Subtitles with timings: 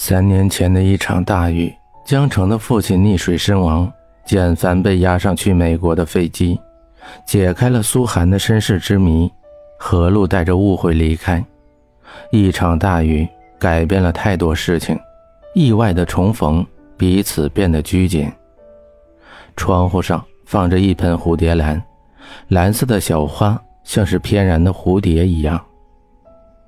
[0.00, 3.92] 三年前的一场大雨，江城的父亲溺水身亡，
[4.24, 6.56] 简凡被押上去美国的飞机，
[7.26, 9.28] 解开了苏寒的身世之谜。
[9.76, 11.44] 何璐带着误会离开，
[12.30, 13.28] 一场大雨
[13.58, 14.96] 改变了太多事情，
[15.52, 16.64] 意外的重逢，
[16.96, 18.30] 彼此变得拘谨。
[19.56, 21.82] 窗户上放着一盆蝴蝶兰，
[22.46, 25.60] 蓝色的小花像是翩然的蝴蝶一样。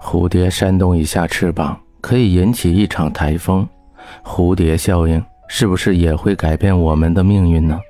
[0.00, 1.76] 蝴蝶扇动一下翅膀。
[2.06, 3.68] 可以引起一场台风，
[4.22, 7.80] 蝴蝶效应是不是也会改变我们的命运呢？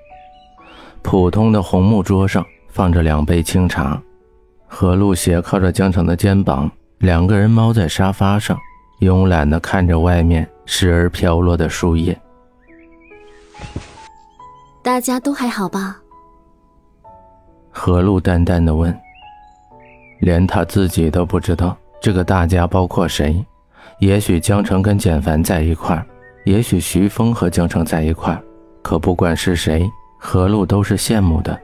[1.02, 4.01] 普通的红木桌上放着两杯清茶，
[4.66, 8.59] 何露斜靠着江城的肩膀，两个人猫在沙发上，
[9.01, 12.19] 慵懒地看着外面时而飘落的树叶。
[14.83, 15.98] 大家都还好吧？
[17.71, 18.98] 何露淡淡的问，
[20.21, 23.45] 连他自己都不知道这个大家包括谁。
[23.99, 26.07] 也许江城跟简凡在一块儿，
[26.45, 28.43] 也许徐峰和江城在一块儿，
[28.83, 29.88] 可不管是谁，
[30.19, 31.59] 何璐都是羡慕的。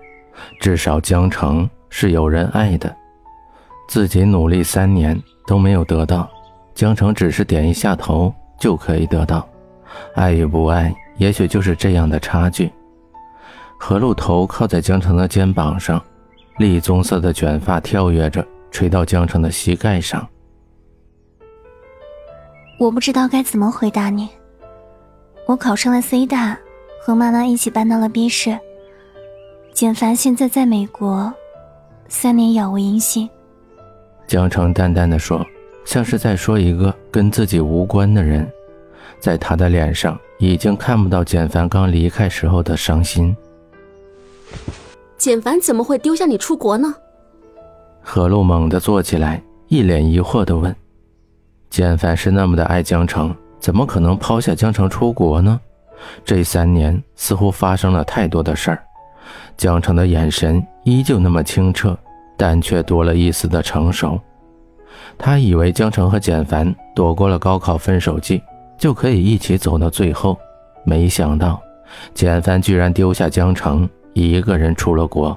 [0.60, 2.94] 至少江城是有人爱的，
[3.86, 6.28] 自己努力三年都没有得到，
[6.74, 9.46] 江城只是点一下头就可以得到。
[10.14, 12.72] 爱与不爱，也许就是这样的差距。
[13.78, 16.02] 何璐头靠在江城的肩膀上，
[16.56, 20.26] 栗棕色的卷发跳跃着，垂到江城的膝盖上。
[22.82, 24.28] 我不知道该怎么回答你。
[25.46, 26.58] 我考上了 C 大，
[27.00, 28.58] 和妈妈一起搬到了 B 市。
[29.72, 31.32] 简凡现在在美国，
[32.08, 33.30] 三年杳无音信。
[34.26, 35.46] 江城淡淡的说，
[35.84, 38.50] 像是在说一个跟自己无关的人。
[39.20, 43.36] 在他的脸上，已经看不到简凡刚离开时候的伤心。
[45.16, 46.92] 简凡怎么会丢下你出国呢？
[48.00, 50.74] 何露猛地坐起来，一脸疑惑的问。
[51.72, 55.58] 简凡是那么的爱江城，怎么可能抛下江城出国呢？
[56.22, 58.84] 这三年似乎发生了太多的事儿。
[59.56, 61.98] 江城的眼神依旧那么清澈，
[62.36, 64.20] 但却多了一丝的成熟。
[65.16, 68.42] 他以为江城和简凡躲过了高考分手季，
[68.76, 70.38] 就可以一起走到最后。
[70.84, 71.58] 没想到，
[72.12, 75.34] 简凡居然丢下江城，一个人出了国。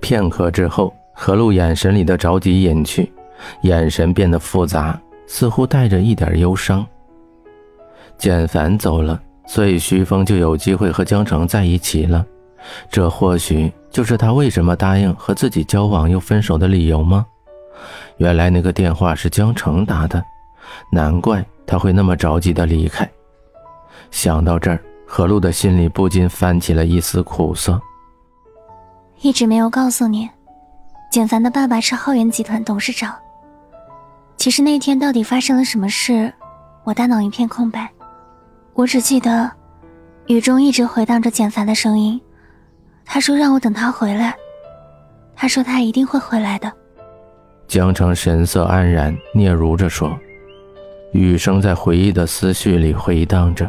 [0.00, 3.12] 片刻之后，何露眼神里的着急隐去。
[3.62, 6.86] 眼神变得复杂，似乎带着一点忧伤。
[8.18, 12.24] 简凡走了，所以徐峰就有机会和江城在一起了。
[12.90, 17.24] 这或许就是他为什么答应和自己交往又分手的理由吗？
[18.16, 20.22] 原来那个电话是江城打的，
[20.90, 23.08] 难怪他会那么着急的离开。
[24.10, 27.80] 想到这儿，何璐的心里不禁泛起了一丝苦涩。
[29.20, 30.28] 一直没有告诉你，
[31.12, 33.14] 简凡的爸爸是浩源集团董事长。
[34.36, 36.32] 其实那天到底发生了什么事，
[36.84, 37.90] 我大脑一片空白，
[38.74, 39.50] 我只记得
[40.26, 42.20] 雨中一直回荡着简凡的声音。
[43.04, 44.36] 他说让我等他回来，
[45.34, 46.72] 他说他一定会回来的。
[47.66, 50.16] 江城神色黯然，嗫嚅着说
[51.12, 53.68] ：“雨声在回忆的思绪里回荡着。”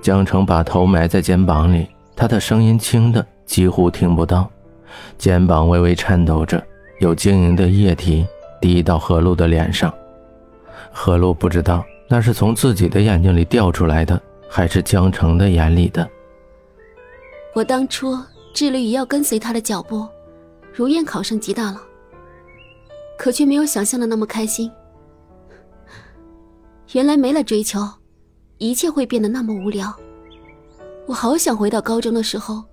[0.00, 4.48] 江城把头埋在肩膀里，他的声音轻的几乎听不到，
[5.18, 6.62] 肩膀微微颤抖着，
[7.00, 8.24] 有晶莹的液体。
[8.64, 9.92] 滴到何露的脸上，
[10.90, 16.08] 何露不知道那是从自己的眼睛里掉出来的，还是江城的眼里的。
[17.54, 18.18] 我当初
[18.54, 20.08] 致力于要跟随他的脚步，
[20.72, 21.78] 如愿考上吉大了，
[23.18, 24.72] 可却没有想象的那么开心。
[26.92, 27.86] 原来没了追求，
[28.56, 29.94] 一切会变得那么无聊。
[31.06, 32.64] 我好想回到高中的时候，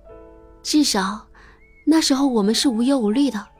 [0.62, 1.20] 至少
[1.84, 3.51] 那时候我们是无忧无虑的。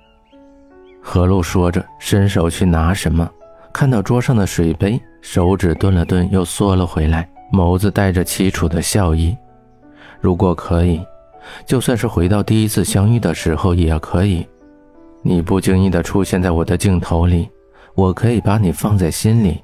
[1.04, 3.28] 何璐说着，伸手去拿什么，
[3.72, 9.36] 看到桌上的水杯，手指顿了顿，又缩了回来，眸子带着凄楚的笑意。
[10.20, 11.04] 如果可以，
[11.66, 14.46] 就算是回到第一次相遇的时候也可以。
[15.22, 17.50] 你不经意的出现在我的镜头里，
[17.94, 19.62] 我可以把你放在心里，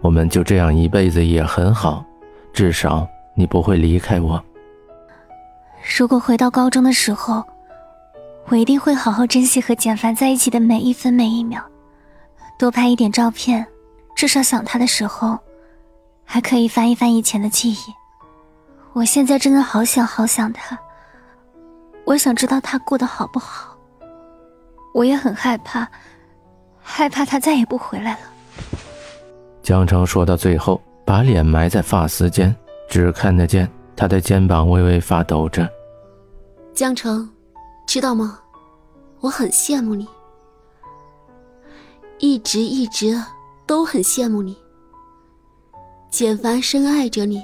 [0.00, 2.02] 我们就这样一辈子也很好，
[2.52, 4.42] 至少你不会离开我。
[5.98, 7.44] 如果回到高中的时候。
[8.50, 11.60] 我一定会好好珍惜和简凡在一起的每一分每一秒，
[12.58, 13.66] 多拍一点照片，
[14.16, 15.38] 至少想他的时候，
[16.24, 17.76] 还可以翻一翻以前的记忆。
[18.94, 20.78] 我现在真的好想好想他，
[22.06, 23.76] 我想知道他过得好不好。
[24.94, 25.86] 我也很害怕，
[26.80, 28.18] 害怕他再也不回来了。
[29.62, 32.54] 江城说到最后，把脸埋在发丝间，
[32.88, 35.68] 只看得见他的肩膀微微发抖着。
[36.72, 37.28] 江城。
[37.88, 38.38] 知道吗？
[39.20, 40.06] 我很羡慕你，
[42.18, 43.18] 一直一直
[43.66, 44.54] 都很羡慕你。
[46.10, 47.42] 简凡深爱着你，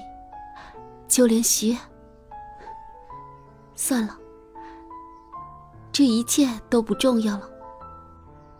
[1.08, 1.74] 就连徐……
[3.74, 4.14] 算了，
[5.90, 7.48] 这一切都不重要了。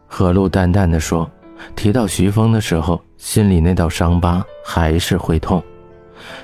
[0.07, 1.31] 何露淡淡的说，
[1.77, 5.63] 提到徐峰的时候，心里那道伤疤还是会痛。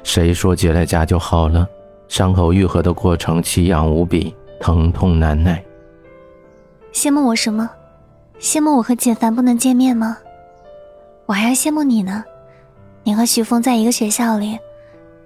[0.04, 1.66] 谁说结了痂就好了？
[2.08, 5.60] 伤口愈合的过程奇痒无比，疼痛难耐。
[6.92, 7.68] 羡慕我什么？
[8.38, 10.16] 羡慕我和简凡不能见面吗？
[11.26, 12.24] 我还要羡慕你呢。
[13.02, 14.58] 你和徐峰在一个学校里，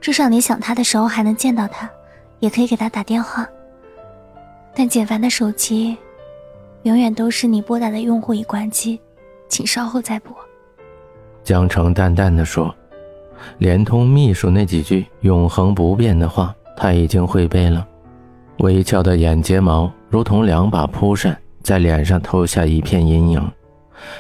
[0.01, 1.91] 至少你想他的时候还能见到他，
[2.39, 3.47] 也可以给他打电话。
[4.75, 5.97] 但简凡的手机，
[6.85, 9.01] 永远都是你拨打的用户已关机，
[9.49, 10.35] 请稍后再拨。
[11.43, 12.75] 江城淡淡的说，
[13.59, 16.55] 连通秘书那几句永恒不变的话。
[16.77, 17.87] 他已经会背了，
[18.59, 23.53] 微翘的眼睫毛如同两把蒲扇，在脸上投下一片阴影。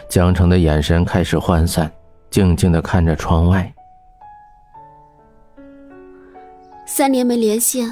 [0.08, 1.90] 江城的眼神开始涣散，
[2.30, 3.72] 静静的看着窗外。
[6.86, 7.86] 三年没联系，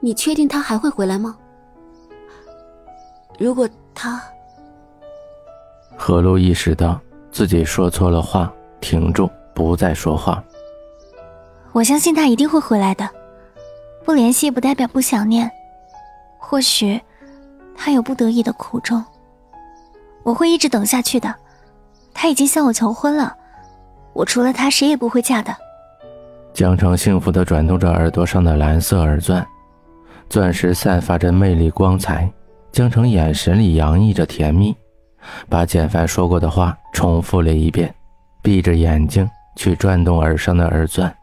[0.00, 1.36] 你确定他还会回来吗？
[3.38, 4.20] 如果他……
[5.96, 7.00] 何露意识到
[7.30, 10.42] 自己说错了话，停住，不再说话。
[11.72, 13.08] 我相信他一定会回来的。
[14.04, 15.50] 不联系不代表不想念，
[16.38, 17.00] 或许
[17.76, 19.02] 他有不得已的苦衷。
[20.22, 21.34] 我会一直等下去的。
[22.14, 23.34] 他已经向我求婚了，
[24.12, 25.56] 我除了他谁也不会嫁的。
[26.52, 29.44] 江城幸福的转动着耳朵上的蓝色耳钻，
[30.28, 32.30] 钻石散发着魅力光彩。
[32.70, 34.76] 江城眼神里洋溢着甜蜜，
[35.48, 37.92] 把简凡说过的话重复了一遍，
[38.42, 41.14] 闭着眼睛去转动耳上的耳钻。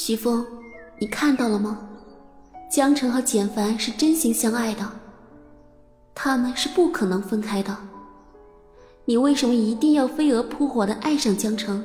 [0.00, 0.46] 徐峰，
[1.00, 1.76] 你看到了吗？
[2.70, 4.88] 江澄和简凡是真心相爱的，
[6.14, 7.76] 他们是不可能分开的。
[9.06, 11.84] 你为什么一定要飞蛾扑火的爱上江澄？